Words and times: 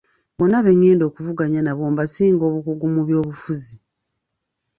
Bonna 0.37 0.59
be 0.65 0.71
ngenda 0.77 1.03
okuvuganya 1.09 1.59
nabo 1.63 1.83
mbasinga 1.93 2.43
obukugu 2.49 2.85
mu 2.93 3.01
by'obufuzi. 3.07 3.75